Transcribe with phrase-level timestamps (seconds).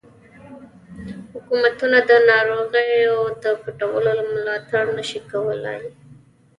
[1.33, 5.83] حکومتونه د ناغیړیو د پټولو ملاتړ نشي کولای.